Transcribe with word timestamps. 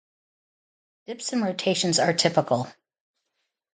Dips 1.05 1.31
and 1.31 1.43
rotations 1.43 1.99
are 1.99 2.11
typical. 2.11 2.67